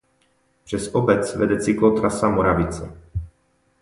[0.63, 2.97] Přes obec vede cyklotrasa Moravice.